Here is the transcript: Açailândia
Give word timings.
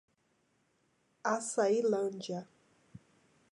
Açailândia 1.33 2.47